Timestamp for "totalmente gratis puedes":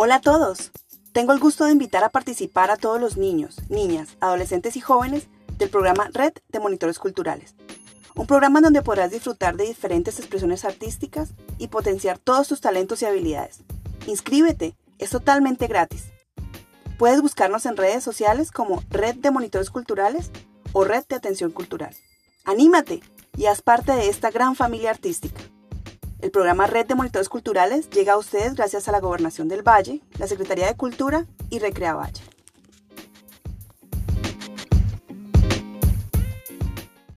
15.10-17.20